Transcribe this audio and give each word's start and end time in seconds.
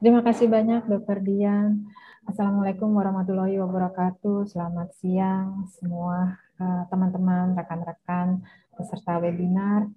Terima 0.00 0.24
kasih 0.24 0.48
banyak 0.48 0.88
Dr. 0.88 1.20
Dian. 1.20 1.84
Assalamualaikum 2.24 2.88
warahmatullahi 2.96 3.60
wabarakatuh. 3.60 4.48
Selamat 4.48 4.96
siang 4.96 5.68
semua 5.76 6.40
eh, 6.56 6.88
teman-teman, 6.88 7.52
rekan-rekan 7.52 8.40
peserta 8.72 9.20
webinar. 9.20 9.92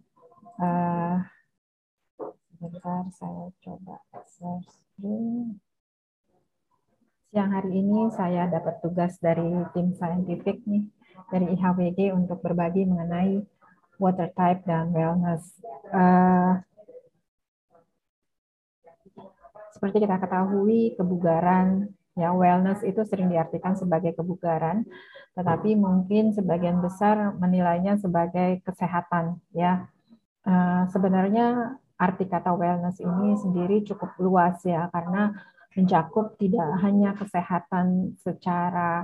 Uh, 0.60 1.24
sebentar 2.52 3.08
saya 3.16 3.48
coba 3.64 4.04
share 4.28 4.68
screen. 4.68 5.56
Siang 7.32 7.56
hari 7.56 7.72
ini 7.72 8.12
saya 8.12 8.52
dapat 8.52 8.84
tugas 8.84 9.16
dari 9.24 9.56
tim 9.72 9.96
saintifik 9.96 10.68
nih 10.68 10.84
dari 11.32 11.56
IHWG 11.56 12.12
untuk 12.12 12.44
berbagi 12.44 12.84
mengenai 12.84 13.40
water 13.96 14.28
type 14.36 14.68
dan 14.68 14.92
wellness. 14.92 15.64
Uh, 15.96 16.60
seperti 19.84 20.08
kita 20.08 20.16
ketahui, 20.16 20.96
kebugaran, 20.96 21.92
ya 22.16 22.32
wellness 22.32 22.88
itu 22.88 23.04
sering 23.04 23.28
diartikan 23.28 23.76
sebagai 23.76 24.16
kebugaran, 24.16 24.88
tetapi 25.36 25.76
mungkin 25.76 26.32
sebagian 26.32 26.80
besar 26.80 27.36
menilainya 27.36 28.00
sebagai 28.00 28.64
kesehatan. 28.64 29.44
Ya, 29.52 29.92
uh, 30.48 30.88
sebenarnya 30.88 31.76
arti 32.00 32.32
kata 32.32 32.56
wellness 32.56 33.04
ini 33.04 33.36
sendiri 33.36 33.84
cukup 33.84 34.16
luas 34.24 34.64
ya, 34.64 34.88
karena 34.88 35.36
mencakup 35.76 36.40
tidak 36.40 36.80
hanya 36.80 37.12
kesehatan 37.20 38.16
secara 38.24 39.04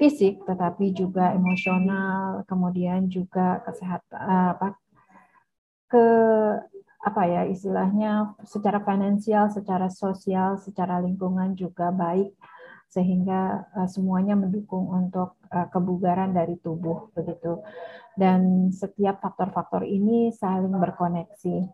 fisik, 0.00 0.40
tetapi 0.48 0.96
juga 0.96 1.36
emosional, 1.36 2.48
kemudian 2.48 3.04
juga 3.12 3.60
kesehatan 3.68 4.16
apa 4.56 4.80
ke 5.92 6.06
apa 7.00 7.22
ya 7.24 7.42
istilahnya 7.48 8.36
secara 8.44 8.84
finansial, 8.84 9.48
secara 9.48 9.88
sosial, 9.88 10.60
secara 10.60 11.00
lingkungan 11.00 11.56
juga 11.56 11.88
baik 11.88 12.36
sehingga 12.90 13.70
uh, 13.72 13.88
semuanya 13.88 14.34
mendukung 14.34 14.90
untuk 14.90 15.38
uh, 15.48 15.66
kebugaran 15.70 16.34
dari 16.34 16.58
tubuh 16.58 17.08
begitu. 17.14 17.62
Dan 18.18 18.68
setiap 18.74 19.22
faktor-faktor 19.22 19.86
ini 19.86 20.34
saling 20.34 20.74
berkoneksi. 20.74 21.70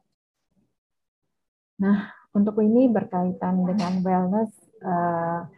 Nah, 1.82 2.12
untuk 2.36 2.60
ini 2.60 2.86
berkaitan 2.92 3.64
dengan 3.64 3.98
wellness 4.04 4.52
uh, 4.84 5.48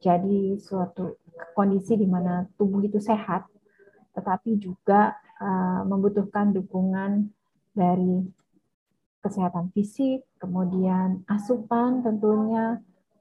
jadi 0.00 0.56
suatu 0.56 1.20
kondisi 1.52 1.98
di 1.98 2.08
mana 2.08 2.48
tubuh 2.56 2.80
itu 2.80 3.02
sehat 3.02 3.44
tetapi 4.14 4.58
juga 4.58 5.14
uh, 5.38 5.82
membutuhkan 5.86 6.50
dukungan 6.50 7.30
dari 7.70 8.26
kesehatan 9.20 9.68
fisik, 9.76 10.24
kemudian 10.40 11.24
asupan 11.28 12.00
tentunya, 12.00 12.80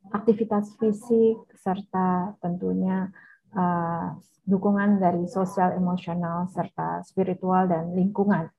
aktivitas 0.09 0.73
fisik, 0.79 1.43
serta 1.59 2.33
tentunya 2.39 3.11
uh, 3.53 4.15
dukungan 4.47 4.97
dari 4.97 5.29
sosial 5.29 5.77
emosional 5.77 6.49
serta 6.49 7.05
spiritual 7.05 7.69
dan 7.69 7.93
lingkungan. 7.93 8.49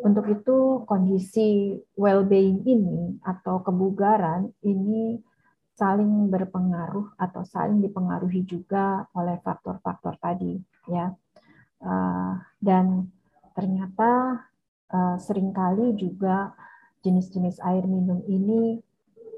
Untuk 0.00 0.28
itu 0.28 0.84
kondisi 0.84 1.76
well-being 1.96 2.64
ini 2.68 3.16
atau 3.24 3.64
kebugaran 3.64 4.52
ini 4.64 5.20
saling 5.72 6.28
berpengaruh 6.28 7.16
atau 7.16 7.40
saling 7.48 7.80
dipengaruhi 7.80 8.44
juga 8.44 9.08
oleh 9.16 9.40
faktor-faktor 9.40 10.20
tadi 10.20 10.60
ya. 10.88 11.08
Uh, 11.80 12.36
dan 12.60 13.08
ternyata 13.56 14.36
uh, 14.92 15.18
sering 15.18 15.52
kali 15.54 15.92
juga 15.96 16.54
jenis-jenis 17.00 17.60
air 17.64 17.86
minum 17.88 18.22
ini 18.28 18.82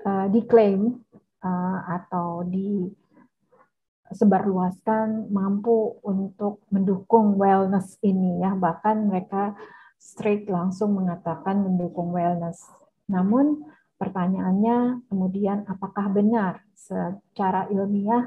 uh, 0.04 0.28
diklaim 0.28 1.00
uh, 1.44 1.78
atau 2.02 2.42
disebarluaskan 2.48 5.30
mampu 5.30 5.94
untuk 6.02 6.58
mendukung 6.74 7.38
wellness 7.38 7.98
ini 8.02 8.40
ya 8.42 8.54
bahkan 8.58 9.06
mereka 9.06 9.54
straight 10.02 10.50
langsung 10.50 10.98
mengatakan 10.98 11.62
mendukung 11.62 12.10
wellness. 12.10 12.66
Namun 13.06 13.62
pertanyaannya 14.02 15.06
kemudian 15.06 15.62
apakah 15.70 16.10
benar 16.10 16.58
secara 16.74 17.70
ilmiah 17.70 18.26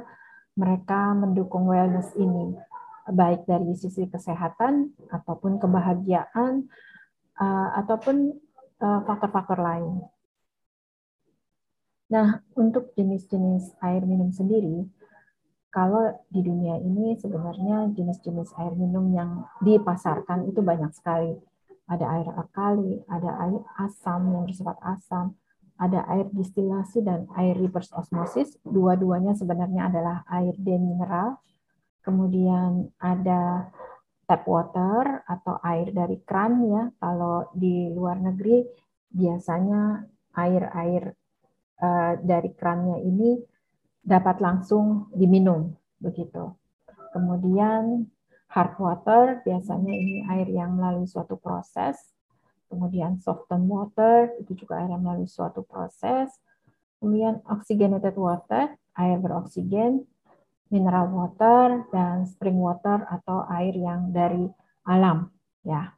mereka 0.56 1.12
mendukung 1.12 1.68
wellness 1.68 2.16
ini 2.16 2.56
baik 3.12 3.44
dari 3.44 3.76
sisi 3.76 4.08
kesehatan 4.08 4.96
ataupun 5.12 5.60
kebahagiaan 5.60 6.72
uh, 7.40 7.70
ataupun 7.84 8.36
eh, 8.76 9.00
faktor-faktor 9.08 9.60
uh, 9.60 9.66
lain. 9.66 9.94
Nah, 12.12 12.40
untuk 12.54 12.94
jenis-jenis 12.94 13.82
air 13.82 14.06
minum 14.06 14.30
sendiri, 14.30 14.86
kalau 15.74 16.14
di 16.32 16.40
dunia 16.40 16.80
ini 16.80 17.18
sebenarnya 17.20 17.92
jenis-jenis 17.92 18.54
air 18.62 18.78
minum 18.78 19.12
yang 19.12 19.44
dipasarkan 19.60 20.48
itu 20.48 20.64
banyak 20.64 20.94
sekali. 20.96 21.36
Ada 21.86 22.06
air 22.06 22.28
alkali, 22.32 23.04
ada 23.10 23.30
air 23.46 23.62
asam 23.84 24.32
yang 24.32 24.48
bersifat 24.48 24.78
asam, 24.86 25.36
ada 25.76 26.08
air 26.08 26.32
distilasi 26.32 27.04
dan 27.04 27.28
air 27.36 27.60
reverse 27.60 27.92
osmosis. 27.92 28.56
Dua-duanya 28.64 29.36
sebenarnya 29.36 29.92
adalah 29.92 30.24
air 30.32 30.56
demineral. 30.56 31.44
Kemudian 32.06 32.96
ada 33.02 33.74
tap 34.26 34.44
water 34.50 35.22
atau 35.26 35.62
air 35.62 35.94
dari 35.94 36.18
kran 36.26 36.62
ya. 36.66 36.84
Kalau 36.98 37.50
di 37.54 37.90
luar 37.94 38.20
negeri 38.20 38.66
biasanya 39.10 40.04
air-air 40.36 41.16
uh, 41.80 42.14
dari 42.20 42.52
krannya 42.52 43.00
ini 43.06 43.40
dapat 44.06 44.44
langsung 44.44 45.10
diminum 45.16 45.74
begitu. 45.98 46.54
Kemudian 47.16 48.06
hard 48.52 48.76
water 48.78 49.24
biasanya 49.42 49.94
ini 49.94 50.22
air 50.28 50.48
yang 50.52 50.78
melalui 50.78 51.08
suatu 51.08 51.40
proses. 51.40 51.98
Kemudian 52.68 53.22
soften 53.22 53.66
water 53.72 54.36
itu 54.42 54.66
juga 54.66 54.84
air 54.84 54.92
yang 54.92 55.06
melalui 55.06 55.30
suatu 55.30 55.64
proses. 55.64 56.28
Kemudian 57.00 57.40
oxygenated 57.46 58.18
water, 58.18 58.74
air 58.98 59.18
beroksigen, 59.22 60.04
mineral 60.74 61.14
water 61.14 61.86
dan 61.94 62.26
spring 62.26 62.58
water 62.58 63.06
atau 63.10 63.46
air 63.54 63.74
yang 63.78 64.10
dari 64.10 64.50
alam 64.86 65.30
ya. 65.62 65.94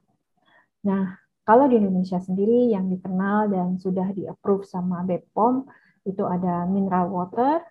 Nah, 0.87 1.15
kalau 1.47 1.67
di 1.71 1.79
Indonesia 1.79 2.19
sendiri 2.19 2.71
yang 2.71 2.91
dikenal 2.91 3.51
dan 3.51 3.79
sudah 3.79 4.11
di-approve 4.11 4.67
sama 4.67 5.03
BPOM 5.07 5.63
itu 6.07 6.23
ada 6.23 6.67
mineral 6.67 7.11
water, 7.11 7.63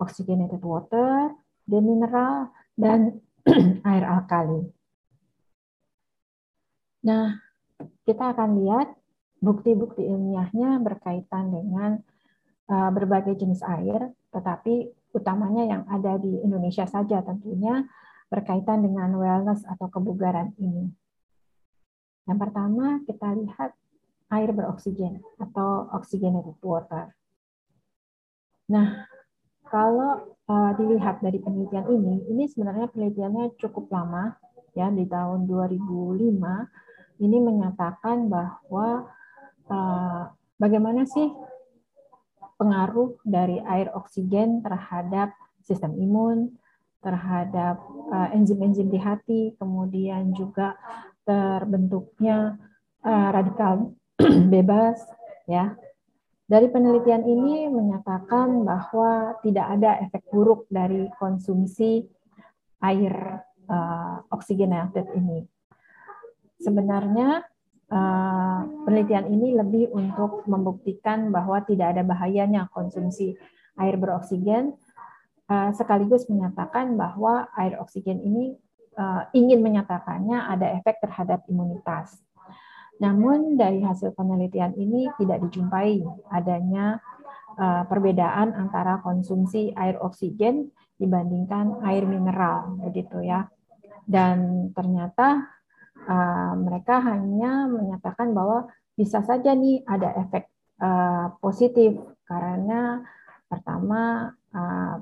oxygenated 0.00 0.60
water, 0.64 1.32
demineral 1.64 2.52
dan 2.76 3.20
air 3.88 4.04
alkali. 4.04 4.68
Nah, 7.04 7.40
kita 8.04 8.36
akan 8.36 8.60
lihat 8.60 8.92
bukti-bukti 9.40 10.04
ilmiahnya 10.04 10.76
berkaitan 10.84 11.48
dengan 11.48 12.00
uh, 12.68 12.90
berbagai 12.92 13.40
jenis 13.40 13.64
air, 13.64 14.12
tetapi 14.36 14.92
utamanya 15.10 15.66
yang 15.66 15.82
ada 15.90 16.18
di 16.18 16.40
Indonesia 16.42 16.86
saja 16.86 17.22
tentunya 17.22 17.86
berkaitan 18.30 18.86
dengan 18.86 19.10
wellness 19.18 19.66
atau 19.66 19.90
kebugaran 19.90 20.54
ini. 20.58 20.90
Yang 22.30 22.38
pertama 22.38 23.02
kita 23.02 23.34
lihat 23.34 23.74
air 24.30 24.50
beroksigen 24.54 25.18
atau 25.42 25.90
oxygenated 25.90 26.54
water. 26.62 27.10
Nah, 28.70 29.10
kalau 29.66 30.38
uh, 30.46 30.70
dilihat 30.78 31.18
dari 31.18 31.42
penelitian 31.42 31.90
ini, 31.90 32.22
ini 32.30 32.46
sebenarnya 32.46 32.86
penelitiannya 32.94 33.58
cukup 33.58 33.90
lama 33.90 34.38
ya 34.78 34.86
di 34.94 35.02
tahun 35.10 35.50
2005 35.50 36.38
ini 37.20 37.38
menyatakan 37.42 38.30
bahwa 38.30 39.10
uh, 39.66 40.22
bagaimana 40.56 41.02
sih 41.04 41.26
pengaruh 42.60 43.16
dari 43.24 43.56
air 43.64 43.88
oksigen 43.96 44.60
terhadap 44.60 45.32
sistem 45.64 45.96
imun, 45.96 46.52
terhadap 47.00 47.80
uh, 48.12 48.28
enzim-enzim 48.36 48.92
di 48.92 49.00
hati, 49.00 49.56
kemudian 49.56 50.36
juga 50.36 50.76
terbentuknya 51.24 52.60
uh, 53.00 53.28
radikal 53.32 53.96
bebas 54.52 55.00
ya. 55.48 55.72
Dari 56.50 56.66
penelitian 56.66 57.22
ini 57.24 57.70
menyatakan 57.70 58.66
bahwa 58.66 59.38
tidak 59.40 59.66
ada 59.70 60.02
efek 60.02 60.26
buruk 60.34 60.66
dari 60.66 61.06
konsumsi 61.16 62.02
air 62.82 63.38
uh, 63.70 64.18
oksigenated 64.34 65.06
ini. 65.14 65.46
Sebenarnya 66.58 67.46
uh, 67.90 68.60
penelitian 68.86 69.26
ini 69.28 69.58
lebih 69.58 69.90
untuk 69.92 70.46
membuktikan 70.46 71.34
bahwa 71.34 71.60
tidak 71.66 71.94
ada 71.98 72.02
bahayanya 72.06 72.70
konsumsi 72.70 73.34
air 73.76 73.98
beroksigen, 73.98 74.78
uh, 75.50 75.70
sekaligus 75.74 76.30
menyatakan 76.30 76.94
bahwa 76.94 77.50
air 77.58 77.76
oksigen 77.82 78.22
ini 78.22 78.54
uh, 78.96 79.26
ingin 79.34 79.60
menyatakannya 79.60 80.38
ada 80.48 80.78
efek 80.78 81.02
terhadap 81.02 81.44
imunitas. 81.50 82.16
Namun 83.00 83.56
dari 83.56 83.80
hasil 83.80 84.12
penelitian 84.12 84.76
ini 84.76 85.08
tidak 85.16 85.40
dijumpai 85.48 86.04
adanya 86.30 87.00
perbedaan 87.60 88.56
antara 88.56 89.04
konsumsi 89.04 89.68
air 89.76 90.00
oksigen 90.00 90.72
dibandingkan 90.96 91.80
air 91.84 92.08
mineral, 92.08 92.76
begitu 92.80 93.20
ya. 93.20 93.48
Dan 94.04 94.68
ternyata 94.72 95.59
uh, 96.06 96.54
mereka 96.56 97.02
hanya 97.02 97.66
menyatakan 97.68 98.32
bahwa 98.32 98.70
bisa 98.94 99.24
saja 99.24 99.56
nih 99.56 99.82
ada 99.88 100.12
efek 100.20 100.48
uh, 100.80 101.32
positif 101.40 101.96
karena 102.28 103.02
pertama 103.50 104.30
uh, 104.54 104.94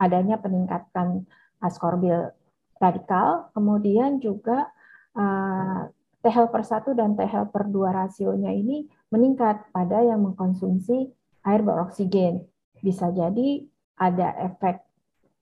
adanya 0.00 0.40
peningkatan 0.40 1.28
askorbil 1.60 2.32
radikal, 2.80 3.52
kemudian 3.52 4.18
juga 4.18 4.72
uh, 5.12 5.92
T 6.20 6.24
helper 6.28 6.64
1 6.64 6.96
dan 6.96 7.16
T 7.16 7.20
helper 7.24 7.68
2 7.68 7.92
rasionya 7.92 8.52
ini 8.52 8.88
meningkat 9.12 9.68
pada 9.72 10.00
yang 10.00 10.24
mengkonsumsi 10.24 11.12
air 11.44 11.60
beroksigen. 11.60 12.44
Bisa 12.80 13.12
jadi 13.12 13.64
ada 14.00 14.32
efek 14.48 14.80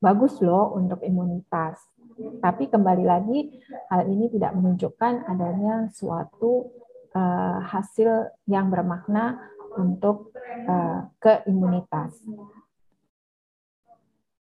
bagus 0.03 0.39
loh 0.43 0.75
untuk 0.75 1.03
imunitas. 1.07 1.79
Tapi 2.19 2.67
kembali 2.67 3.05
lagi 3.07 3.63
hal 3.89 4.11
ini 4.11 4.27
tidak 4.35 4.59
menunjukkan 4.59 5.27
adanya 5.31 5.87
suatu 5.95 6.67
uh, 7.15 7.59
hasil 7.63 8.35
yang 8.51 8.69
bermakna 8.69 9.39
untuk 9.79 10.35
uh, 10.67 11.07
keimunitas. 11.23 12.19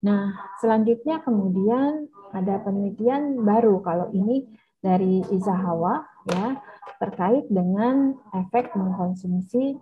Nah, 0.02 0.34
selanjutnya 0.58 1.22
kemudian 1.22 2.10
ada 2.34 2.62
penelitian 2.62 3.42
baru 3.46 3.82
kalau 3.82 4.10
ini 4.14 4.46
dari 4.82 5.26
Izahawa 5.34 6.06
ya 6.30 6.58
terkait 7.02 7.50
dengan 7.50 8.14
efek 8.34 8.74
mengkonsumsi 8.78 9.78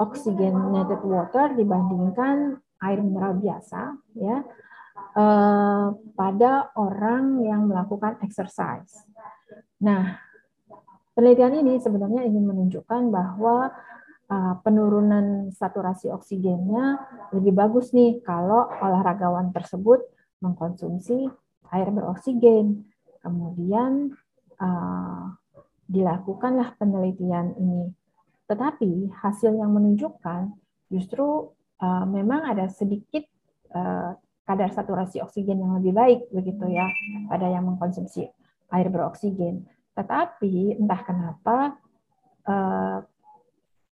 oxygenated 0.00 1.02
water 1.04 1.52
dibandingkan 1.56 2.62
air 2.78 3.00
mineral 3.02 3.36
biasa 3.36 3.98
ya 4.16 4.46
eh, 5.18 5.86
pada 6.14 6.52
orang 6.78 7.42
yang 7.42 7.66
melakukan 7.66 8.22
exercise. 8.22 9.02
Nah, 9.82 10.18
penelitian 11.18 11.58
ini 11.62 11.82
sebenarnya 11.82 12.22
ingin 12.26 12.46
menunjukkan 12.46 13.10
bahwa 13.10 13.74
uh, 14.30 14.54
penurunan 14.62 15.50
saturasi 15.50 16.10
oksigennya 16.14 16.98
lebih 17.34 17.54
bagus 17.54 17.90
nih 17.90 18.22
kalau 18.22 18.70
olahragawan 18.78 19.50
tersebut 19.50 20.02
mengkonsumsi 20.42 21.26
air 21.74 21.88
beroksigen. 21.90 22.86
Kemudian 23.18 24.14
uh, 24.62 25.22
dilakukanlah 25.90 26.78
penelitian 26.78 27.54
ini. 27.58 27.90
Tetapi 28.46 29.10
hasil 29.18 29.58
yang 29.58 29.74
menunjukkan 29.74 30.54
justru 30.88 31.52
memang 32.08 32.48
ada 32.48 32.66
sedikit 32.66 33.22
kadar 34.48 34.72
saturasi 34.72 35.20
oksigen 35.20 35.60
yang 35.60 35.76
lebih 35.76 35.92
baik 35.92 36.20
begitu 36.32 36.72
ya 36.72 36.88
pada 37.28 37.52
yang 37.52 37.68
mengkonsumsi 37.68 38.24
air 38.72 38.88
beroksigen. 38.88 39.68
Tetapi 39.92 40.80
entah 40.80 41.00
kenapa 41.04 41.76
uh, 42.48 43.04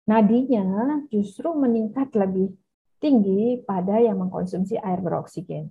nadinya 0.10 1.06
justru 1.14 1.54
meningkat 1.54 2.10
lebih 2.18 2.58
tinggi 2.98 3.62
pada 3.62 4.02
yang 4.02 4.18
mengkonsumsi 4.18 4.82
air 4.82 4.98
beroksigen. 5.06 5.70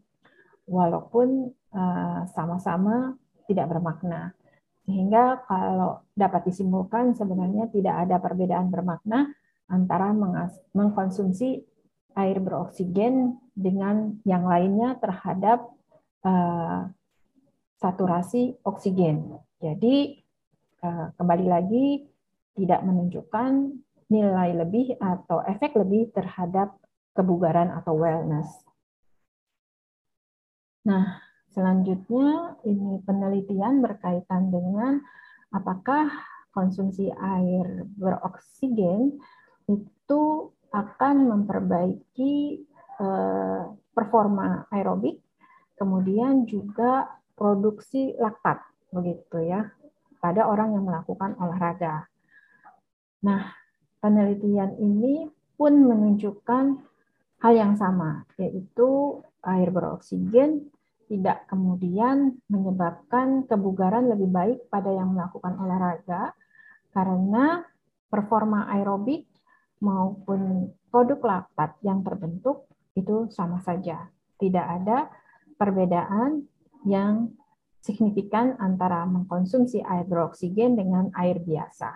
Walaupun 0.68 1.58
sama-sama 2.32 3.16
tidak 3.44 3.68
bermakna. 3.68 4.32
Sehingga 4.88 5.44
kalau 5.44 6.00
dapat 6.16 6.48
disimpulkan 6.48 7.12
sebenarnya 7.12 7.68
tidak 7.68 8.08
ada 8.08 8.16
perbedaan 8.16 8.72
bermakna 8.72 9.28
antara 9.68 10.16
mengkonsumsi 10.72 11.60
air 12.16 12.40
beroksigen 12.40 13.36
dengan 13.58 14.22
yang 14.22 14.46
lainnya 14.46 14.94
terhadap 15.02 15.66
uh, 16.22 16.86
saturasi 17.82 18.54
oksigen. 18.62 19.34
Jadi 19.58 20.22
uh, 20.86 21.10
kembali 21.18 21.46
lagi 21.50 21.86
tidak 22.54 22.86
menunjukkan 22.86 23.50
nilai 24.08 24.50
lebih 24.54 24.94
atau 25.02 25.42
efek 25.42 25.74
lebih 25.74 26.14
terhadap 26.14 26.78
kebugaran 27.18 27.74
atau 27.74 27.98
wellness. 27.98 28.46
Nah, 30.86 31.28
Selanjutnya, 31.58 32.54
ini 32.62 33.02
penelitian 33.02 33.82
berkaitan 33.82 34.52
dengan 34.52 35.02
apakah 35.50 36.06
konsumsi 36.54 37.10
air 37.10 37.82
beroksigen 37.98 39.18
itu 39.66 40.22
akan 40.70 41.16
memperbaiki 41.34 42.62
performa 43.94 44.66
aerobik, 44.74 45.22
kemudian 45.78 46.46
juga 46.46 47.06
produksi 47.38 48.14
laktat, 48.18 48.58
begitu 48.90 49.46
ya, 49.46 49.70
pada 50.18 50.50
orang 50.50 50.74
yang 50.74 50.84
melakukan 50.86 51.38
olahraga. 51.38 52.10
Nah, 53.22 53.54
penelitian 54.02 54.74
ini 54.78 55.30
pun 55.54 55.74
menunjukkan 55.86 56.64
hal 57.42 57.52
yang 57.54 57.74
sama, 57.78 58.26
yaitu 58.38 59.22
air 59.46 59.70
beroksigen 59.70 60.66
tidak 61.08 61.48
kemudian 61.48 62.36
menyebabkan 62.52 63.48
kebugaran 63.48 64.12
lebih 64.12 64.28
baik 64.28 64.58
pada 64.68 64.92
yang 64.92 65.16
melakukan 65.16 65.56
olahraga 65.56 66.36
karena 66.92 67.64
performa 68.12 68.68
aerobik 68.76 69.24
maupun 69.80 70.68
produk 70.92 71.20
laktat 71.24 71.80
yang 71.80 72.04
terbentuk 72.04 72.68
itu 72.98 73.30
sama 73.30 73.62
saja. 73.62 74.10
Tidak 74.38 74.66
ada 74.82 75.10
perbedaan 75.58 76.46
yang 76.86 77.34
signifikan 77.82 78.58
antara 78.58 79.06
mengkonsumsi 79.06 79.82
air 79.82 80.04
beroksigen 80.04 80.74
dengan 80.74 81.10
air 81.14 81.38
biasa. 81.38 81.94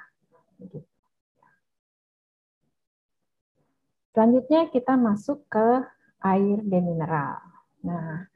Selanjutnya 4.12 4.68
kita 4.68 4.94
masuk 4.94 5.48
ke 5.48 5.82
air 6.22 6.58
demineral. 6.62 7.40
Nah, 7.82 8.28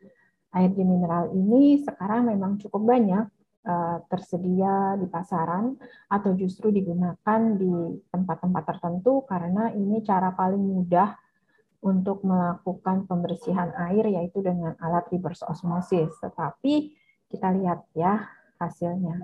air 0.57 0.73
mineral 0.73 1.31
ini 1.37 1.85
sekarang 1.85 2.33
memang 2.33 2.57
cukup 2.57 2.83
banyak 2.83 3.29
uh, 3.69 3.99
tersedia 4.09 4.97
di 4.97 5.07
pasaran 5.07 5.77
atau 6.09 6.33
justru 6.33 6.73
digunakan 6.73 7.41
di 7.61 8.01
tempat-tempat 8.09 8.63
tertentu 8.65 9.23
karena 9.29 9.69
ini 9.77 10.01
cara 10.01 10.33
paling 10.33 10.61
mudah 10.61 11.13
untuk 11.87 12.27
melakukan 12.27 13.07
pembersihan 13.07 13.71
air 13.87 14.11
yaitu 14.11 14.43
dengan 14.43 14.75
alat 14.83 15.07
reverse 15.15 15.47
osmosis. 15.47 16.11
Tetapi 16.19 16.91
kita 17.31 17.55
lihat 17.55 17.87
ya 17.95 18.27
hasilnya. 18.59 19.23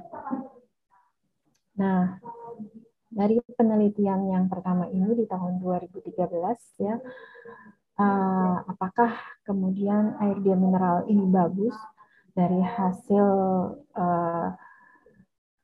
Nah, 1.82 2.22
dari 3.10 3.42
penelitian 3.58 4.30
yang 4.30 4.44
pertama 4.46 4.86
ini 4.88 5.12
di 5.18 5.24
tahun 5.26 5.58
2013 5.60 6.16
ya 6.80 6.96
uh, 8.00 8.56
apakah 8.64 9.12
kemudian 9.44 10.16
air 10.22 10.40
dia 10.40 10.56
mineral 10.56 11.04
ini 11.08 11.28
bagus 11.28 11.76
dari 12.32 12.64
hasil 12.64 13.26
uh, 13.92 14.48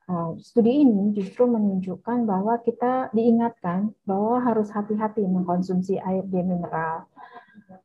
uh, 0.09 0.33
studi 0.41 0.83
ini 0.83 1.13
justru 1.13 1.45
menunjukkan 1.45 2.25
bahwa 2.25 2.57
kita 2.65 3.13
diingatkan 3.13 3.93
bahwa 4.03 4.41
harus 4.41 4.73
hati-hati 4.73 5.23
mengkonsumsi 5.23 6.01
air 6.01 6.25
dia 6.27 6.41
mineral 6.41 7.05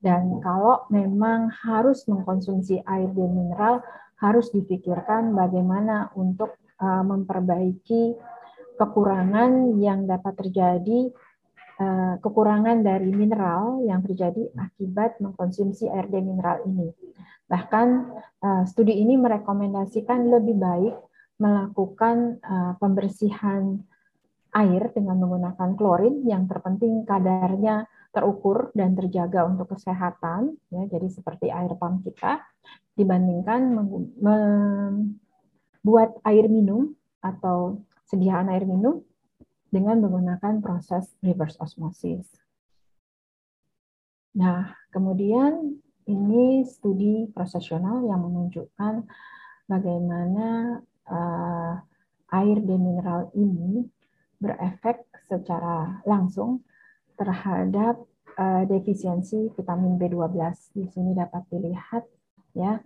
dan 0.00 0.40
kalau 0.40 0.88
memang 0.88 1.52
harus 1.52 2.08
mengkonsumsi 2.08 2.80
air 2.88 3.12
dia 3.12 3.28
mineral 3.28 3.84
harus 4.18 4.48
dipikirkan 4.50 5.36
bagaimana 5.36 6.08
untuk 6.16 6.56
uh, 6.80 7.04
memperbaiki 7.04 8.16
kekurangan 8.74 9.78
yang 9.78 10.08
dapat 10.08 10.34
terjadi 10.34 11.12
Eh, 11.74 12.14
kekurangan 12.22 12.86
dari 12.86 13.10
mineral 13.10 13.82
yang 13.82 13.98
terjadi 13.98 14.46
akibat 14.54 15.18
mengkonsumsi 15.18 15.90
air 15.90 16.06
demineral 16.06 16.62
ini. 16.70 16.86
Bahkan 17.50 17.88
eh, 18.46 18.62
studi 18.70 18.94
ini 19.02 19.18
merekomendasikan 19.18 20.22
lebih 20.30 20.54
baik 20.54 20.94
melakukan 21.38 22.38
eh, 22.38 22.72
pembersihan 22.78 23.82
air 24.54 24.94
dengan 24.94 25.18
menggunakan 25.18 25.74
klorin 25.74 26.22
yang 26.22 26.46
terpenting 26.46 27.02
kadarnya 27.02 27.90
terukur 28.14 28.70
dan 28.70 28.94
terjaga 28.94 29.42
untuk 29.42 29.74
kesehatan 29.74 30.54
ya 30.70 30.86
jadi 30.86 31.10
seperti 31.10 31.50
air 31.50 31.74
pump 31.74 32.06
kita 32.06 32.38
dibandingkan 32.94 33.74
membuat 34.22 36.14
air 36.22 36.46
minum 36.46 36.94
atau 37.18 37.82
sediaan 38.06 38.46
air 38.54 38.62
minum 38.62 39.02
dengan 39.74 39.98
menggunakan 39.98 40.62
proses 40.62 41.10
reverse 41.18 41.58
osmosis. 41.58 42.30
Nah, 44.38 44.70
kemudian 44.94 45.82
ini 46.06 46.62
studi 46.62 47.26
prosesional 47.34 48.06
yang 48.06 48.22
menunjukkan 48.22 49.02
bagaimana 49.66 50.78
uh, 51.08 51.74
air 52.34 52.56
demineral 52.60 53.30
ini 53.36 53.86
berefek 54.40 55.06
secara 55.24 56.04
langsung 56.04 56.64
terhadap 57.14 58.02
uh, 58.36 58.62
defisiensi 58.66 59.54
vitamin 59.54 59.96
B12. 59.96 60.36
Di 60.74 60.84
sini 60.90 61.14
dapat 61.16 61.46
dilihat 61.48 62.04
ya 62.54 62.78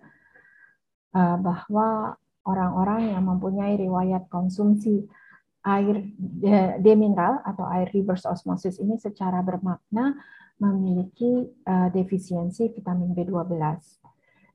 uh, 1.16 1.36
bahwa 1.40 2.16
orang-orang 2.48 3.12
yang 3.12 3.24
mempunyai 3.28 3.76
riwayat 3.76 4.28
konsumsi 4.32 5.04
air 5.68 6.00
demineral 6.80 7.44
atau 7.44 7.66
air 7.68 7.92
reverse 7.92 8.24
osmosis 8.24 8.80
ini 8.80 8.96
secara 8.96 9.44
bermakna 9.44 10.16
memiliki 10.58 11.44
uh, 11.68 11.92
defisiensi 11.92 12.72
vitamin 12.72 13.12
B12 13.12 13.52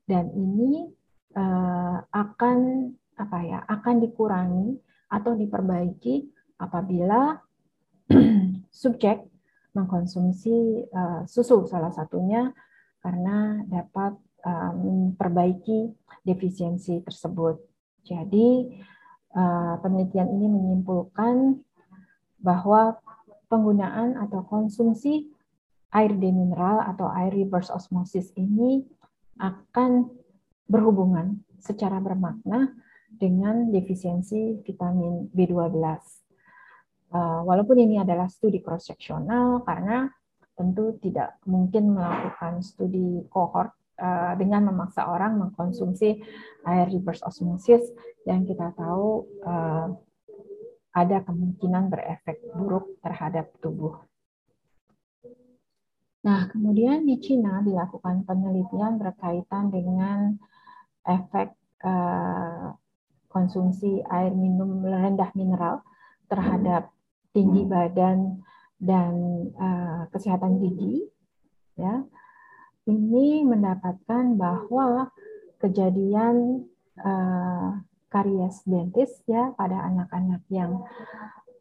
dan 0.09 0.33
ini 0.33 0.89
uh, 1.37 1.97
akan 2.11 2.91
apa 3.17 3.37
ya 3.45 3.59
akan 3.69 4.01
dikurangi 4.01 4.77
atau 5.09 5.37
diperbaiki 5.37 6.25
apabila 6.57 7.37
subjek 8.83 9.21
mengkonsumsi 9.73 10.85
uh, 10.89 11.21
susu 11.25 11.65
salah 11.65 11.89
satunya 11.89 12.53
karena 13.01 13.61
dapat 13.67 14.15
uh, 14.45 14.71
memperbaiki 14.73 15.91
defisiensi 16.23 17.01
tersebut. 17.03 17.59
Jadi 18.05 18.79
uh, 19.35 19.75
penelitian 19.81 20.29
ini 20.29 20.47
menyimpulkan 20.47 21.57
bahwa 22.39 23.01
penggunaan 23.49 24.17
atau 24.17 24.45
konsumsi 24.45 25.29
air 25.93 26.11
demineral 26.17 26.81
atau 26.89 27.07
air 27.13 27.31
reverse 27.33 27.69
osmosis 27.69 28.33
ini 28.33 28.81
akan 29.37 30.09
berhubungan 30.65 31.41
secara 31.61 32.01
bermakna 32.01 32.73
dengan 33.23 33.71
defisiensi 33.71 34.59
vitamin 34.67 35.31
B12. 35.31 35.79
Uh, 37.13 37.39
walaupun 37.47 37.79
ini 37.79 38.03
adalah 38.03 38.27
studi 38.27 38.59
cross-seksional 38.59 39.63
karena 39.63 40.11
tentu 40.59 40.99
tidak 40.99 41.39
mungkin 41.47 41.95
melakukan 41.95 42.59
studi 42.59 43.23
kohort 43.31 43.71
uh, 44.01 44.35
dengan 44.35 44.67
memaksa 44.67 45.07
orang 45.07 45.39
mengkonsumsi 45.39 46.19
air 46.67 46.87
reverse 46.91 47.23
osmosis 47.23 47.87
yang 48.27 48.43
kita 48.43 48.75
tahu 48.75 49.23
uh, 49.45 49.87
ada 50.93 51.23
kemungkinan 51.23 51.87
berefek 51.87 52.43
buruk 52.53 52.99
terhadap 52.99 53.49
tubuh. 53.63 54.03
Nah, 56.23 56.47
kemudian 56.51 57.03
di 57.03 57.19
Cina 57.19 57.59
dilakukan 57.63 58.23
penelitian 58.23 58.95
berkaitan 58.95 59.73
dengan 59.73 60.39
efek 61.03 61.51
konsumsi 63.33 64.05
air 64.07 64.31
minum 64.31 64.85
rendah 64.85 65.33
mineral 65.33 65.81
terhadap 66.29 66.93
tinggi 67.33 67.65
badan 67.65 68.45
dan 68.77 69.13
uh, 69.57 70.05
kesehatan 70.13 70.61
gigi. 70.61 71.09
Ya, 71.73 72.05
ini 72.85 73.41
mendapatkan 73.41 74.37
bahwa 74.37 75.09
kejadian 75.57 76.69
uh, 77.01 77.81
karies 78.13 78.61
dentis 78.69 79.09
ya 79.25 79.49
pada 79.57 79.89
anak-anak 79.89 80.45
yang 80.53 80.85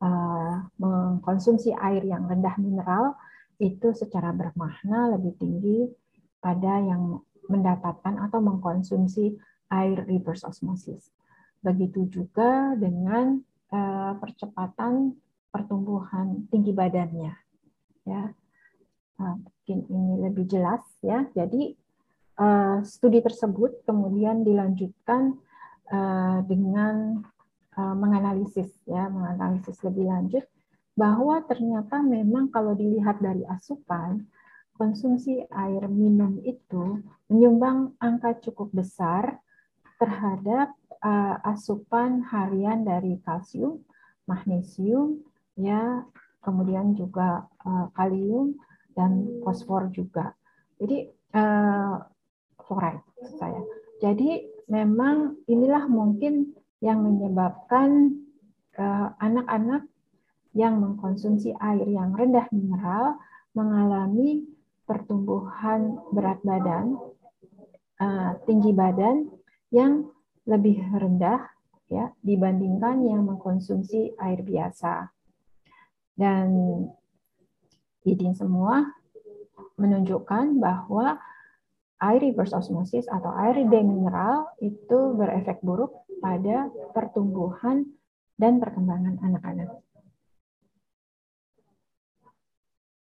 uh, 0.05 0.69
mengkonsumsi 0.77 1.73
air 1.73 2.05
yang 2.05 2.29
rendah 2.29 2.53
mineral 2.61 3.17
itu 3.57 3.97
secara 3.97 4.35
bermakna 4.37 5.17
lebih 5.17 5.33
tinggi 5.41 5.89
pada 6.43 6.83
yang 6.83 7.23
mendapatkan 7.47 8.19
atau 8.29 8.43
mengkonsumsi 8.43 9.39
air 9.71 10.03
reverse 10.05 10.45
osmosis. 10.45 11.15
Begitu 11.63 12.11
juga 12.11 12.75
dengan 12.75 13.39
uh, 13.71 14.13
percepatan 14.19 15.15
pertumbuhan 15.49 16.47
tinggi 16.51 16.75
badannya. 16.75 17.33
Ya, 18.03 18.35
nah, 19.21 19.35
mungkin 19.39 19.79
ini 19.87 20.15
lebih 20.27 20.45
jelas 20.51 20.83
ya. 21.01 21.23
Jadi 21.33 21.79
uh, 22.43 22.83
studi 22.83 23.23
tersebut 23.23 23.87
kemudian 23.87 24.43
dilanjutkan 24.43 25.39
uh, 25.91 26.43
dengan 26.45 27.23
menganalisis 27.73 28.69
ya, 28.85 29.09
menganalisis 29.09 29.81
lebih 29.81 30.05
lanjut 30.05 30.45
bahwa 30.93 31.41
ternyata 31.49 32.05
memang 32.05 32.53
kalau 32.53 32.77
dilihat 32.77 33.17
dari 33.25 33.49
asupan, 33.49 34.29
konsumsi 34.77 35.41
air 35.49 35.89
minum 35.89 36.37
itu 36.45 37.01
menyumbang 37.33 37.97
angka 37.97 38.37
cukup 38.45 38.73
besar 38.77 39.41
terhadap 40.03 40.75
uh, 41.07 41.39
asupan 41.47 42.27
harian 42.27 42.83
dari 42.83 43.23
kalsium, 43.23 43.79
magnesium, 44.27 45.23
ya, 45.55 46.03
kemudian 46.43 46.99
juga 46.99 47.47
uh, 47.63 47.87
kalium 47.95 48.59
dan 48.99 49.31
fosfor 49.47 49.95
juga. 49.95 50.35
Jadi 50.83 51.07
uh, 51.39 52.03
fluoride 52.59 53.07
saya. 53.39 53.63
Jadi 54.03 54.43
memang 54.67 55.39
inilah 55.47 55.87
mungkin 55.87 56.51
yang 56.83 57.07
menyebabkan 57.07 58.19
anak-anak 59.21 59.85
yang 60.57 60.81
mengkonsumsi 60.81 61.53
air 61.61 61.85
yang 61.87 62.17
rendah 62.17 62.49
mineral 62.51 63.21
mengalami 63.53 64.49
pertumbuhan 64.89 66.01
berat 66.13 66.41
badan, 66.45 66.97
uh, 68.01 68.37
tinggi 68.45 68.73
badan 68.73 69.32
yang 69.73 70.13
lebih 70.45 70.85
rendah 70.93 71.49
ya 71.89 72.13
dibandingkan 72.21 73.05
yang 73.05 73.25
mengkonsumsi 73.25 74.15
air 74.21 74.41
biasa. 74.45 75.09
Dan 76.13 76.49
ini 78.05 78.31
semua 78.37 78.85
menunjukkan 79.81 80.61
bahwa 80.61 81.17
air 82.03 82.21
reverse 82.21 82.53
osmosis 82.53 83.09
atau 83.09 83.33
air 83.33 83.63
demineral 83.65 84.51
itu 84.61 85.17
berefek 85.17 85.63
buruk 85.65 86.05
pada 86.19 86.69
pertumbuhan 86.93 87.87
dan 88.37 88.59
perkembangan 88.59 89.23
anak-anak. 89.23 89.71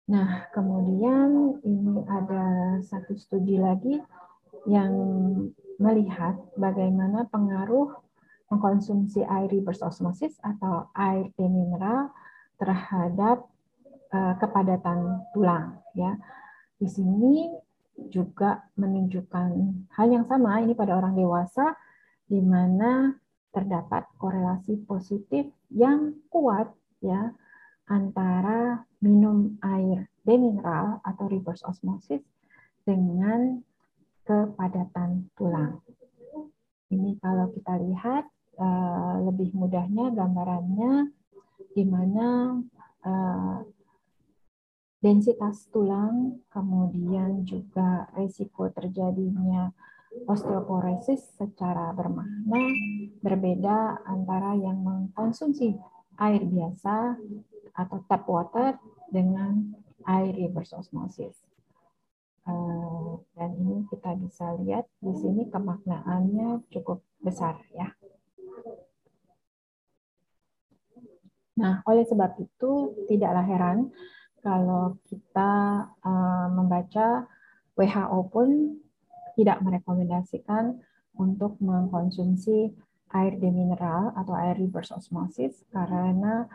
Nah, 0.08 0.48
kemudian 0.56 1.60
ini 1.62 2.00
ada 2.08 2.78
satu 2.80 3.12
studi 3.12 3.60
lagi 3.60 4.00
yang 4.64 4.92
melihat 5.78 6.34
bagaimana 6.58 7.24
pengaruh 7.30 7.94
mengkonsumsi 8.50 9.22
air 9.22 9.48
reverse 9.48 9.84
osmosis 9.84 10.34
atau 10.42 10.90
air 10.96 11.30
demineral 11.38 12.10
terhadap 12.58 13.46
uh, 14.10 14.34
kepadatan 14.42 15.22
tulang 15.32 15.78
ya. 15.94 16.18
Di 16.78 16.88
sini 16.90 17.54
juga 18.10 18.62
menunjukkan 18.78 19.48
hal 19.94 20.06
yang 20.10 20.24
sama 20.30 20.62
ini 20.62 20.74
pada 20.74 20.94
orang 20.94 21.18
dewasa 21.18 21.74
di 22.30 22.38
mana 22.38 23.14
terdapat 23.50 24.06
korelasi 24.20 24.86
positif 24.86 25.50
yang 25.72 26.14
kuat 26.30 26.70
ya 27.02 27.34
antara 27.88 28.84
minum 29.00 29.56
air 29.64 30.06
demineral 30.22 31.00
atau 31.02 31.24
reverse 31.26 31.64
osmosis 31.64 32.20
dengan 32.84 33.64
kepadatan 34.28 35.32
tulang. 35.32 35.80
Ini 36.92 37.16
kalau 37.24 37.48
kita 37.56 37.80
lihat 37.80 38.28
uh, 38.60 39.24
lebih 39.24 39.56
mudahnya 39.56 40.12
gambarannya 40.12 41.08
di 41.72 41.84
mana 41.88 42.60
uh, 43.08 43.64
densitas 45.00 45.72
tulang, 45.72 46.44
kemudian 46.52 47.48
juga 47.48 48.12
risiko 48.12 48.68
terjadinya 48.68 49.72
osteoporosis 50.28 51.38
secara 51.40 51.92
bermakna 51.96 52.60
berbeda 53.24 54.04
antara 54.04 54.56
yang 54.60 54.84
mengkonsumsi 54.84 55.72
air 56.20 56.42
biasa 56.44 57.16
atau 57.78 57.98
tap 58.10 58.26
water 58.26 58.76
dengan 59.08 59.72
air 60.04 60.34
reverse 60.34 60.74
osmosis. 60.74 61.47
Eh, 62.48 63.12
dan 63.36 63.50
ini 63.60 63.84
kita 63.92 64.16
bisa 64.16 64.56
lihat 64.64 64.88
di 65.04 65.12
sini 65.12 65.52
kemaknaannya 65.52 66.64
cukup 66.72 67.04
besar 67.20 67.60
ya. 67.76 67.92
Nah, 71.60 71.84
oleh 71.84 72.08
sebab 72.08 72.38
itu 72.40 72.96
tidaklah 73.10 73.44
heran 73.44 73.92
kalau 74.40 74.96
kita 75.10 75.52
uh, 76.00 76.48
membaca 76.54 77.26
WHO 77.74 78.20
pun 78.30 78.78
tidak 79.34 79.60
merekomendasikan 79.60 80.78
untuk 81.18 81.58
mengkonsumsi 81.58 82.72
air 83.12 83.34
demineral 83.36 84.14
atau 84.14 84.38
air 84.38 84.54
reverse 84.56 84.94
osmosis 84.94 85.66
karena 85.74 86.46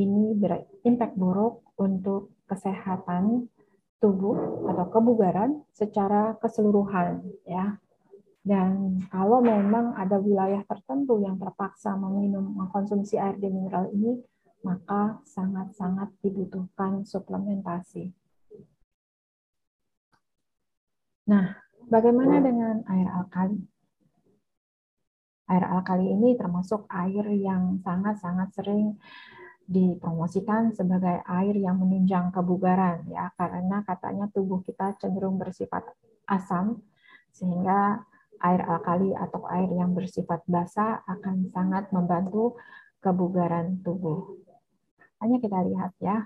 ini 0.00 0.32
berimpact 0.32 1.14
buruk 1.14 1.60
untuk 1.76 2.32
kesehatan 2.48 3.52
tubuh 3.98 4.66
atau 4.70 4.86
kebugaran 4.90 5.62
secara 5.74 6.38
keseluruhan 6.38 7.22
ya. 7.46 7.78
Dan 8.48 9.02
kalau 9.12 9.44
memang 9.44 9.92
ada 9.92 10.16
wilayah 10.16 10.64
tertentu 10.64 11.20
yang 11.20 11.36
terpaksa 11.36 11.92
meminum 11.98 12.56
mengkonsumsi 12.56 13.20
air 13.20 13.36
demineral 13.36 13.92
ini, 13.92 14.24
maka 14.64 15.20
sangat-sangat 15.28 16.16
dibutuhkan 16.24 17.04
suplementasi. 17.04 18.08
Nah, 21.28 21.60
bagaimana 21.92 22.40
dengan 22.40 22.80
air 22.88 23.08
alkali? 23.12 23.60
Air 25.52 25.64
alkali 25.68 26.08
ini 26.08 26.32
termasuk 26.40 26.88
air 26.88 27.28
yang 27.36 27.84
sangat-sangat 27.84 28.48
sering 28.56 28.96
dipromosikan 29.68 30.72
sebagai 30.72 31.20
air 31.28 31.52
yang 31.60 31.76
menunjang 31.76 32.32
kebugaran 32.32 33.04
ya 33.12 33.28
karena 33.36 33.84
katanya 33.84 34.24
tubuh 34.32 34.64
kita 34.64 34.96
cenderung 34.96 35.36
bersifat 35.36 35.84
asam 36.24 36.80
sehingga 37.36 38.00
air 38.40 38.64
alkali 38.64 39.12
atau 39.12 39.44
air 39.52 39.68
yang 39.68 39.92
bersifat 39.92 40.40
basa 40.48 41.04
akan 41.04 41.52
sangat 41.52 41.92
membantu 41.92 42.56
kebugaran 43.04 43.82
tubuh. 43.84 44.40
Hanya 45.20 45.42
kita 45.42 45.58
lihat 45.66 45.92
ya. 45.98 46.24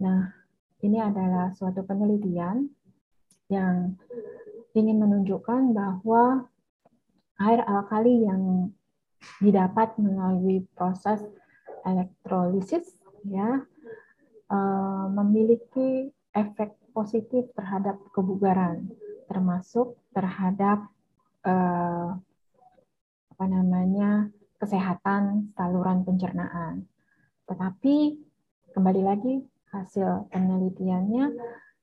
Nah, 0.00 0.32
ini 0.80 0.96
adalah 0.96 1.52
suatu 1.52 1.84
penelitian 1.84 2.70
yang 3.50 3.98
ingin 4.72 4.96
menunjukkan 5.02 5.74
bahwa 5.74 6.46
air 7.42 7.60
alkali 7.66 8.24
yang 8.24 8.70
didapat 9.42 9.98
melalui 10.00 10.64
proses 10.72 11.20
elektrolisis 11.84 12.88
ya 13.28 13.64
eh, 14.50 15.06
memiliki 15.12 16.10
efek 16.34 16.76
positif 16.90 17.50
terhadap 17.54 17.96
kebugaran 18.10 18.90
termasuk 19.30 19.94
terhadap 20.10 20.90
eh, 21.46 22.08
apa 23.30 23.44
namanya 23.46 24.26
kesehatan 24.58 25.54
saluran 25.54 26.02
pencernaan. 26.02 26.84
Tetapi 27.46 28.18
kembali 28.74 29.02
lagi 29.06 29.40
hasil 29.70 30.28
penelitiannya 30.34 31.24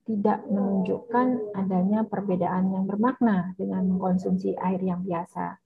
tidak 0.03 0.43
menunjukkan 0.47 1.55
adanya 1.55 2.03
perbedaan 2.03 2.71
yang 2.71 2.85
bermakna 2.85 3.55
dengan 3.55 3.87
mengkonsumsi 3.95 4.55
air 4.59 4.79
yang 4.83 5.03
biasa. 5.03 5.59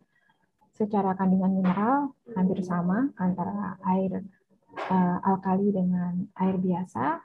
Secara 0.81 1.13
kandungan 1.13 1.61
mineral 1.61 2.09
hampir 2.33 2.65
sama 2.65 3.13
antara 3.21 3.77
air 3.85 4.25
uh, 4.89 5.17
alkali 5.21 5.69
dengan 5.69 6.25
air 6.41 6.57
biasa. 6.57 7.21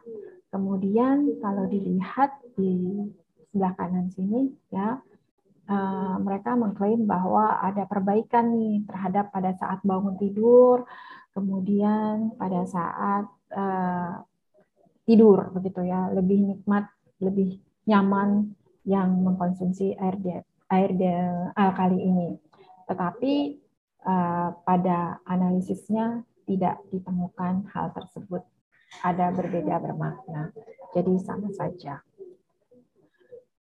Kemudian 0.53 1.41
kalau 1.41 1.65
dilihat 1.65 2.37
di 2.53 3.01
sebelah 3.49 3.73
kanan 3.81 4.13
sini 4.13 4.53
ya 4.69 5.01
uh, 5.73 6.17
mereka 6.21 6.53
mengklaim 6.53 7.09
bahwa 7.09 7.57
ada 7.65 7.89
perbaikan 7.89 8.53
nih 8.53 8.85
terhadap 8.85 9.33
pada 9.33 9.57
saat 9.57 9.81
bangun 9.81 10.21
tidur, 10.21 10.85
kemudian 11.33 12.37
pada 12.37 12.61
saat 12.69 13.25
uh, 13.57 14.21
tidur 15.09 15.49
begitu 15.57 15.81
ya 15.81 16.13
lebih 16.13 16.45
nikmat 16.45 16.93
lebih 17.25 17.57
nyaman 17.89 18.53
yang 18.85 19.17
mengkonsumsi 19.25 19.97
air 19.97 20.45
air 20.69 20.93
alkali 21.57 22.05
ini. 22.05 22.29
Tetapi 22.87 23.35
uh, 24.07 24.51
pada 24.63 25.21
analisisnya 25.27 26.23
tidak 26.47 26.79
ditemukan 26.95 27.67
hal 27.75 27.91
tersebut. 27.93 28.47
Ada 29.03 29.35
berbeda 29.35 29.83
bermakna. 29.83 30.55
Jadi 30.95 31.19
sama 31.21 31.51
saja. 31.51 32.01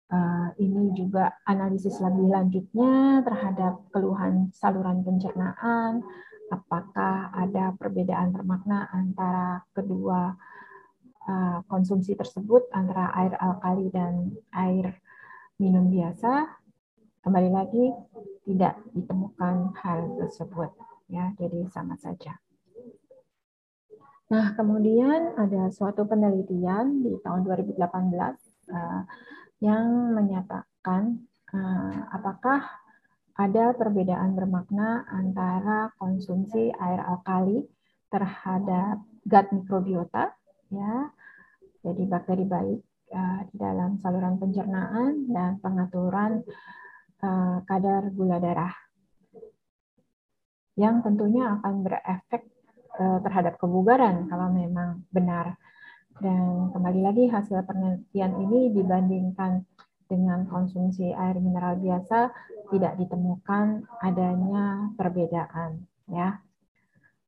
Uh, 0.08 0.56
ini 0.64 0.96
juga 0.96 1.36
analisis 1.44 2.00
lebih 2.00 2.32
lanjutnya 2.32 3.20
terhadap 3.28 3.92
keluhan 3.92 4.48
saluran 4.56 5.04
pencernaan, 5.04 6.00
apakah 6.48 7.28
ada 7.36 7.76
perbedaan 7.76 8.32
bermakna 8.32 8.88
antara 8.96 9.68
kedua 9.76 10.32
uh, 11.28 11.60
konsumsi 11.68 12.16
tersebut 12.16 12.72
antara 12.72 13.12
air 13.20 13.36
alkali 13.36 13.92
dan 13.92 14.32
air 14.56 14.96
minum 15.60 15.92
biasa. 15.92 16.56
Kembali 17.28 17.52
lagi 17.52 17.92
tidak 18.48 18.80
ditemukan 18.96 19.76
hal 19.84 20.16
tersebut 20.16 20.72
ya, 21.12 21.36
jadi 21.36 21.68
sama 21.76 22.00
saja. 22.00 22.40
Nah, 24.32 24.56
kemudian 24.56 25.36
ada 25.36 25.68
suatu 25.68 26.08
penelitian 26.08 27.04
di 27.04 27.20
tahun 27.20 27.44
2018 27.44 27.84
uh, 28.72 29.04
yang 29.60 30.16
menyatakan 30.16 31.20
uh, 31.52 32.16
apakah 32.16 32.64
ada 33.36 33.76
perbedaan 33.76 34.32
bermakna 34.32 35.04
antara 35.12 35.92
konsumsi 36.00 36.72
air 36.80 37.04
alkali 37.12 37.60
terhadap 38.08 39.04
gut 39.28 39.48
mikrobiota 39.52 40.32
ya 40.72 41.12
jadi 41.84 42.08
bakteri 42.08 42.48
baik 42.48 42.80
uh, 43.12 43.44
dalam 43.52 44.00
saluran 44.00 44.40
pencernaan 44.40 45.28
dan 45.28 45.60
pengaturan 45.60 46.48
uh, 47.24 47.64
kadar 47.66 48.10
gula 48.14 48.38
darah 48.38 48.74
yang 50.78 51.02
tentunya 51.02 51.58
akan 51.58 51.82
berefek 51.82 52.46
uh, 53.02 53.20
terhadap 53.26 53.58
kebugaran 53.58 54.30
kalau 54.30 54.54
memang 54.54 55.02
benar. 55.10 55.58
Dan 56.18 56.74
kembali 56.74 57.02
lagi 57.06 57.30
hasil 57.30 57.62
penelitian 57.66 58.42
ini 58.42 58.74
dibandingkan 58.74 59.62
dengan 60.10 60.50
konsumsi 60.50 61.14
air 61.14 61.38
mineral 61.38 61.78
biasa 61.78 62.32
tidak 62.74 62.98
ditemukan 62.98 63.86
adanya 64.02 64.90
perbedaan 64.98 65.86
ya. 66.10 66.42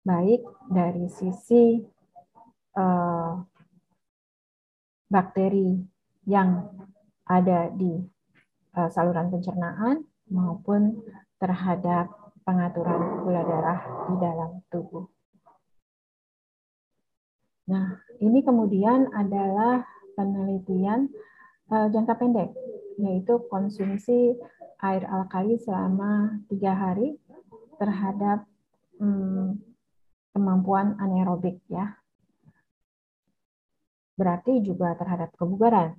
Baik 0.01 0.41
dari 0.71 1.05
sisi 1.11 1.85
uh, 2.79 3.33
bakteri 5.05 5.77
yang 6.25 6.65
ada 7.29 7.69
di 7.73 7.97
saluran 8.87 9.27
pencernaan 9.27 10.07
maupun 10.31 11.03
terhadap 11.41 12.07
pengaturan 12.47 13.27
gula 13.27 13.43
darah 13.43 13.79
di 14.07 14.15
dalam 14.17 14.51
tubuh. 14.71 15.05
Nah, 17.69 18.01
ini 18.17 18.41
kemudian 18.41 19.13
adalah 19.13 19.85
penelitian 20.17 21.05
uh, 21.69 21.85
jangka 21.93 22.17
pendek, 22.17 22.49
yaitu 22.97 23.37
konsumsi 23.51 24.33
air 24.81 25.05
alkali 25.05 25.59
selama 25.61 26.41
tiga 26.49 26.73
hari 26.73 27.19
terhadap 27.77 28.49
hmm, 28.97 29.61
kemampuan 30.33 30.97
anaerobik 30.97 31.61
ya. 31.69 31.93
Berarti 34.17 34.59
juga 34.65 34.97
terhadap 34.97 35.31
kebugaran. 35.37 35.95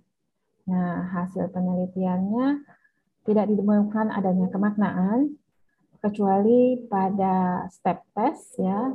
Nah, 0.71 1.11
hasil 1.11 1.51
penelitiannya 1.51 2.63
tidak 3.27 3.51
ditemukan 3.51 4.15
adanya 4.15 4.47
kemaknaan 4.55 5.35
kecuali 5.99 6.87
pada 6.87 7.67
step 7.69 8.07
test 8.15 8.57
ya 8.57 8.95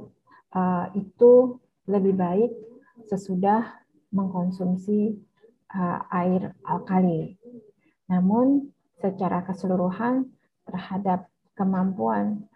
uh, 0.55 0.85
itu 0.95 1.59
lebih 1.85 2.15
baik 2.15 2.51
sesudah 3.11 3.85
mengkonsumsi 4.15 5.19
uh, 5.75 5.99
air 6.15 6.55
alkali. 6.63 7.35
Namun 8.07 8.71
secara 9.03 9.43
keseluruhan 9.43 10.31
terhadap 10.63 11.27
kemampuan 11.59 12.47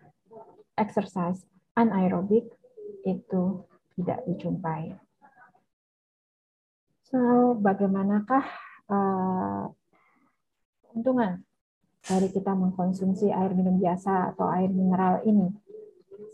exercise 0.79 1.43
anaerobik 1.75 2.47
itu 3.03 3.67
tidak 3.99 4.23
dijumpai. 4.25 4.95
So, 7.09 7.19
bagaimanakah 7.59 8.68
uh, 8.89 9.69
keuntungan 10.89 11.45
dari 12.03 12.27
kita 12.33 12.51
mengkonsumsi 12.57 13.29
air 13.29 13.53
minum 13.53 13.77
biasa 13.77 14.33
atau 14.35 14.49
air 14.49 14.69
mineral 14.73 15.21
ini? 15.23 15.53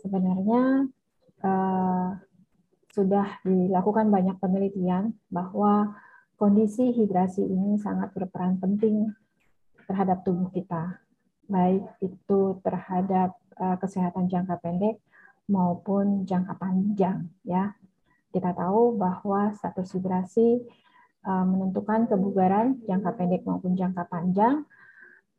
Sebenarnya 0.00 0.88
uh, 1.44 2.08
sudah 2.96 3.28
dilakukan 3.44 4.08
banyak 4.08 4.40
penelitian 4.40 5.12
bahwa 5.28 5.92
kondisi 6.40 6.96
hidrasi 6.96 7.44
ini 7.44 7.76
sangat 7.76 8.12
berperan 8.16 8.56
penting 8.56 9.12
terhadap 9.84 10.24
tubuh 10.24 10.48
kita, 10.48 11.00
baik 11.44 11.84
itu 12.00 12.40
terhadap 12.64 13.36
uh, 13.60 13.76
kesehatan 13.76 14.32
jangka 14.32 14.56
pendek 14.64 14.96
maupun 15.46 16.24
jangka 16.24 16.56
panjang. 16.56 17.28
Ya, 17.44 17.76
kita 18.32 18.52
tahu 18.52 18.96
bahwa 18.96 19.52
status 19.56 19.96
hidrasi 19.96 20.64
menentukan 21.26 22.06
kebugaran 22.06 22.82
jangka 22.86 23.10
pendek 23.18 23.42
maupun 23.42 23.74
jangka 23.74 24.06
panjang. 24.06 24.62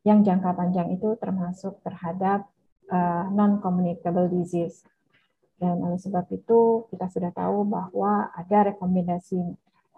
Yang 0.04 0.18
jangka 0.28 0.50
panjang 0.54 0.88
itu 0.92 1.16
termasuk 1.16 1.80
terhadap 1.84 2.48
uh, 2.92 3.28
non-communicable 3.32 4.28
disease 4.30 4.84
dan 5.58 5.82
oleh 5.82 5.98
sebab 5.98 6.30
itu 6.30 6.86
kita 6.94 7.10
sudah 7.10 7.34
tahu 7.34 7.66
bahwa 7.66 8.30
ada 8.30 8.70
rekomendasi 8.72 9.42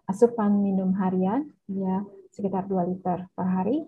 asupan 0.09 0.57
minum 0.57 0.96
harian 0.96 1.53
ya 1.68 2.03
sekitar 2.33 2.64
2 2.64 2.90
liter 2.90 3.29
per 3.37 3.46
hari 3.46 3.85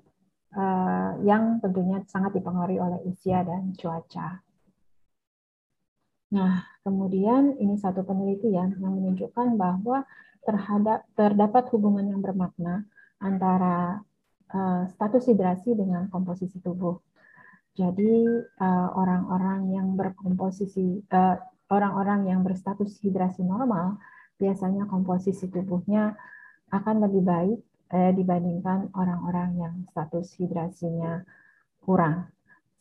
uh, 0.53 1.17
yang 1.25 1.65
tentunya 1.65 2.05
sangat 2.13 2.37
dipengaruhi 2.37 2.77
oleh 2.77 3.01
usia 3.09 3.41
dan 3.41 3.73
cuaca. 3.73 4.45
Nah, 6.33 6.65
kemudian 6.85 7.57
ini 7.57 7.77
satu 7.81 8.05
penelitian 8.05 8.77
yang 8.77 8.93
menunjukkan 8.93 9.57
bahwa 9.57 10.05
terhadap 10.43 11.07
terdapat 11.15 11.71
hubungan 11.71 12.11
yang 12.11 12.21
bermakna 12.21 12.87
antara 13.23 14.03
uh, 14.51 14.85
status 14.91 15.31
hidrasi 15.31 15.79
dengan 15.79 16.11
komposisi 16.11 16.59
tubuh. 16.59 16.99
Jadi 17.73 18.29
eh, 18.37 18.89
orang-orang 18.93 19.61
uh, 19.65 19.81
yang 19.81 19.97
berkomposisi 19.97 21.09
orang-orang 21.73 22.21
uh, 22.21 22.29
yang 22.29 22.45
berstatus 22.45 23.01
hidrasi 23.01 23.41
normal 23.41 23.97
biasanya 24.37 24.85
komposisi 24.85 25.49
tubuhnya 25.49 26.13
akan 26.69 27.09
lebih 27.09 27.25
baik 27.25 27.59
eh, 27.97 28.13
dibandingkan 28.13 28.93
orang-orang 28.93 29.57
yang 29.57 29.75
status 29.89 30.37
hidrasinya 30.37 31.25
kurang. 31.81 32.29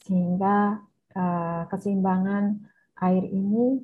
Sehingga 0.01 0.81
uh, 1.13 1.63
keseimbangan 1.69 2.57
air 3.05 3.23
ini 3.29 3.79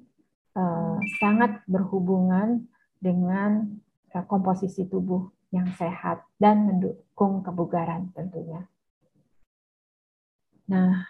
uh, 0.58 0.98
sangat 1.22 1.62
berhubungan 1.70 2.66
dengan 2.98 3.78
uh, 4.14 4.26
komposisi 4.26 4.86
tubuh 4.90 5.30
yang 5.54 5.70
sehat 5.80 6.28
dan 6.36 6.68
mendukung 6.68 7.40
kebugaran 7.46 8.12
tentunya. 8.12 8.68
Nah, 10.68 11.08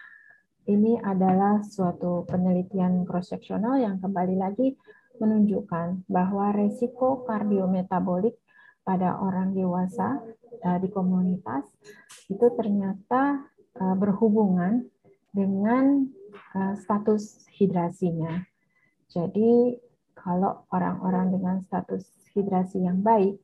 ini 0.70 0.94
adalah 1.02 1.66
suatu 1.66 2.22
penelitian 2.28 3.02
cross-seksional 3.02 3.82
yang 3.82 3.98
kembali 3.98 4.38
lagi 4.38 4.78
menunjukkan 5.18 6.06
bahwa 6.06 6.54
resiko 6.54 7.26
kardiometabolik 7.26 8.38
pada 8.86 9.18
orang 9.18 9.50
dewasa 9.52 10.22
uh, 10.62 10.78
di 10.78 10.86
komunitas 10.94 11.66
itu 12.30 12.46
ternyata 12.54 13.42
uh, 13.82 13.96
berhubungan 13.98 14.86
dengan 15.34 16.08
status 16.80 17.46
hidrasinya. 17.56 18.44
Jadi 19.08 19.76
kalau 20.18 20.66
orang-orang 20.74 21.30
dengan 21.34 21.56
status 21.62 22.04
hidrasi 22.34 22.82
yang 22.82 23.00
baik, 23.00 23.38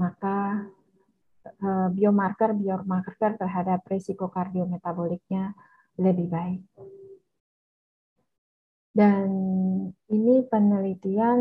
maka 0.00 0.66
uh, 1.62 1.88
biomarker 1.92 2.56
biomarker 2.56 3.36
terhadap 3.36 3.84
risiko 3.86 4.28
kardiometaboliknya 4.32 5.52
lebih 6.00 6.28
baik. 6.28 6.62
Dan 8.96 9.28
ini 10.08 10.40
penelitian 10.48 11.40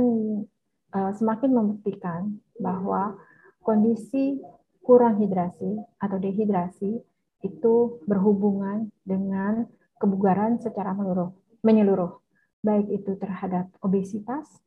uh, 0.91 1.11
semakin 1.15 1.51
membuktikan 1.55 2.35
bahwa 2.59 3.15
kondisi 3.63 4.43
kurang 4.83 5.23
hidrasi 5.23 5.79
atau 5.97 6.17
dehidrasi 6.19 6.99
itu 7.43 7.75
berhubungan 8.03 8.91
dengan 9.07 9.65
kebugaran 9.97 10.59
secara 10.59 10.91
menyeluruh, 10.91 11.31
menyeluruh 11.63 12.19
baik 12.65 12.91
itu 12.91 13.15
terhadap 13.21 13.69
obesitas 13.79 14.64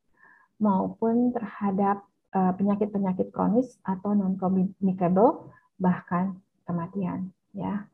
maupun 0.58 1.34
terhadap 1.34 2.04
eh, 2.34 2.52
penyakit-penyakit 2.54 3.30
kronis 3.34 3.78
atau 3.82 4.14
non 4.14 4.38
communicable 4.38 5.50
bahkan 5.78 6.38
kematian 6.66 7.30
ya. 7.54 7.86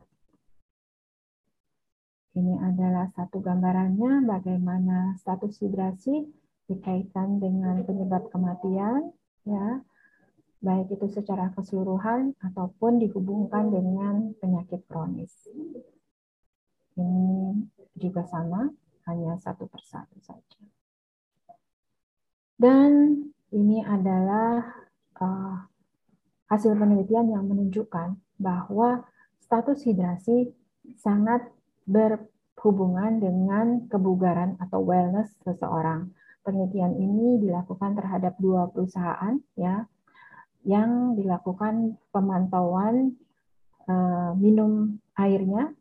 Ini 2.35 2.59
adalah 2.67 3.15
satu 3.15 3.39
gambarannya 3.39 4.27
bagaimana 4.27 5.15
status 5.23 5.63
hidrasi 5.63 6.27
dikaitkan 6.67 7.39
dengan 7.39 7.87
penyebab 7.87 8.27
kematian 8.35 9.15
ya 9.47 9.85
baik 10.65 10.97
itu 10.97 11.07
secara 11.13 11.53
keseluruhan 11.53 12.33
ataupun 12.41 12.97
dihubungkan 12.97 13.69
dengan 13.69 14.33
penyakit 14.41 14.81
kronis. 14.89 15.45
Ini 16.97 17.53
juga 18.01 18.25
sama, 18.25 18.73
hanya 19.05 19.37
satu 19.45 19.69
persatu 19.69 20.17
saja. 20.25 20.65
Dan 22.55 23.19
ini 23.51 23.83
adalah 23.83 24.63
uh, 25.19 25.57
hasil 26.51 26.79
penelitian 26.79 27.35
yang 27.35 27.51
menunjukkan 27.51 28.15
bahwa 28.39 29.03
status 29.43 29.83
hidrasi 29.83 30.55
sangat 30.99 31.51
berhubungan 31.87 33.19
dengan 33.21 33.87
kebugaran 33.91 34.57
atau 34.63 34.83
wellness 34.83 35.35
seseorang. 35.43 36.15
Penelitian 36.45 36.95
ini 37.01 37.41
dilakukan 37.41 37.97
terhadap 37.97 38.37
dua 38.37 38.69
perusahaan 38.69 39.41
ya 39.57 39.89
yang 40.65 41.17
dilakukan 41.17 41.97
pemantauan 42.13 43.17
uh, 43.89 44.33
minum 44.37 44.97
airnya 45.17 45.73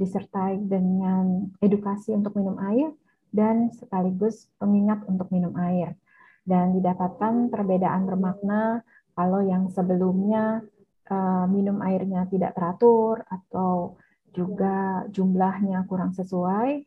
disertai 0.00 0.58
dengan 0.66 1.52
edukasi 1.60 2.16
untuk 2.16 2.36
minum 2.36 2.56
air 2.60 2.92
dan 3.32 3.72
sekaligus 3.72 4.48
pengingat 4.60 5.04
untuk 5.08 5.28
minum 5.32 5.52
air. 5.56 5.96
Dan 6.42 6.74
didapatkan 6.74 7.48
perbedaan 7.48 8.02
bermakna 8.06 8.82
kalau 9.14 9.40
yang 9.44 9.70
sebelumnya 9.70 10.62
uh, 11.06 11.46
minum 11.46 11.78
airnya 11.82 12.26
tidak 12.26 12.58
teratur 12.58 13.22
atau 13.30 13.96
juga 14.32 15.06
jumlahnya 15.12 15.84
kurang 15.86 16.16
sesuai, 16.16 16.82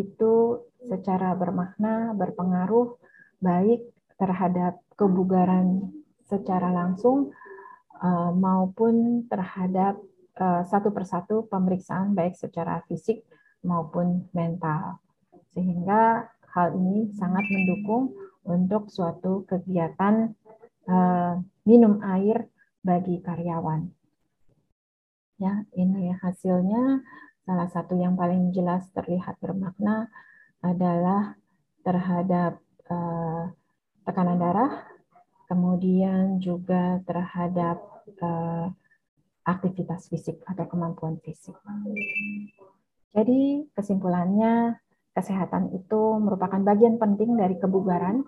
itu 0.00 0.32
secara 0.88 1.36
bermakna 1.36 2.16
berpengaruh 2.16 2.96
baik 3.38 3.84
terhadap 4.16 4.80
kebugaran 4.96 5.92
secara 6.24 6.72
langsung 6.72 7.30
uh, 8.00 8.32
maupun 8.32 9.28
terhadap 9.28 10.00
Eh, 10.40 10.62
satu 10.64 10.88
persatu 10.88 11.44
pemeriksaan 11.52 12.16
baik 12.16 12.32
secara 12.32 12.80
fisik 12.88 13.20
maupun 13.60 14.24
mental. 14.32 14.96
Sehingga 15.52 16.32
hal 16.56 16.72
ini 16.80 17.12
sangat 17.12 17.44
mendukung 17.44 18.16
untuk 18.44 18.88
suatu 18.88 19.44
kegiatan 19.44 20.32
uh, 20.88 21.34
minum 21.68 22.00
air 22.04 22.48
bagi 22.80 23.20
karyawan. 23.20 23.88
Ya, 25.40 25.64
ini 25.72 26.12
ya 26.12 26.16
hasilnya 26.20 27.00
salah 27.48 27.68
satu 27.72 27.96
yang 27.96 28.16
paling 28.16 28.52
jelas 28.52 28.84
terlihat 28.92 29.40
bermakna 29.40 30.12
adalah 30.60 31.36
terhadap 31.80 32.60
uh, 32.92 33.48
tekanan 34.04 34.36
darah, 34.36 34.84
kemudian 35.48 36.36
juga 36.44 37.00
terhadap 37.08 37.80
uh, 38.20 38.68
aktivitas 39.48 40.12
fisik 40.12 40.44
atau 40.44 40.68
kemampuan 40.68 41.16
fisik. 41.24 41.56
Jadi 43.10 43.66
kesimpulannya 43.72 44.76
kesehatan 45.14 45.74
itu 45.74 46.00
merupakan 46.22 46.60
bagian 46.62 46.96
penting 46.96 47.34
dari 47.34 47.58
kebugaran 47.58 48.22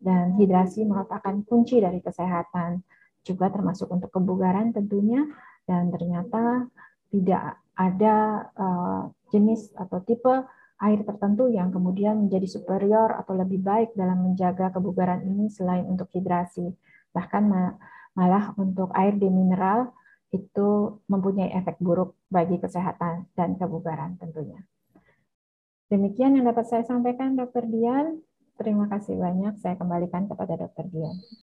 dan 0.00 0.36
hidrasi 0.36 0.88
merupakan 0.88 1.36
kunci 1.44 1.80
dari 1.80 2.00
kesehatan 2.00 2.80
juga 3.20 3.52
termasuk 3.52 3.88
untuk 3.92 4.08
kebugaran 4.08 4.72
tentunya 4.72 5.28
dan 5.68 5.92
ternyata 5.92 6.68
tidak 7.12 7.60
ada 7.76 8.16
uh, 8.56 9.02
jenis 9.28 9.72
atau 9.76 10.00
tipe 10.04 10.32
air 10.80 11.00
tertentu 11.04 11.52
yang 11.52 11.68
kemudian 11.68 12.24
menjadi 12.24 12.48
superior 12.48 13.12
atau 13.20 13.36
lebih 13.36 13.60
baik 13.60 13.92
dalam 13.92 14.24
menjaga 14.24 14.72
kebugaran 14.72 15.20
ini 15.28 15.52
selain 15.52 15.84
untuk 15.84 16.08
hidrasi 16.16 16.72
bahkan 17.12 17.44
malah 18.16 18.54
untuk 18.56 18.88
air 18.96 19.12
demineral 19.20 19.92
itu 20.30 21.00
mempunyai 21.10 21.50
efek 21.58 21.82
buruk 21.82 22.14
bagi 22.30 22.62
kesehatan 22.62 23.26
dan 23.34 23.58
kebugaran 23.58 24.14
tentunya. 24.16 24.62
Demikian 25.90 26.38
yang 26.38 26.46
dapat 26.46 26.70
saya 26.70 26.86
sampaikan 26.86 27.34
Dr. 27.34 27.66
Dian. 27.66 28.22
Terima 28.54 28.86
kasih 28.86 29.18
banyak. 29.18 29.58
Saya 29.58 29.74
kembalikan 29.74 30.30
kepada 30.30 30.54
Dr. 30.54 30.86
Dian. 30.86 31.18